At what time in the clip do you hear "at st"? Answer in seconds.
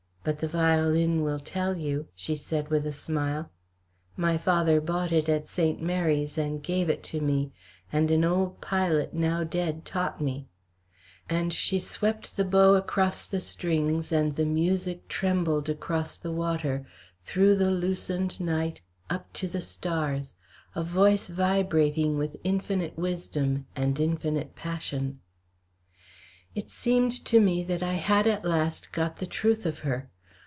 5.27-5.81